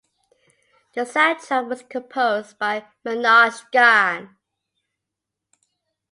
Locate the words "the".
0.95-1.01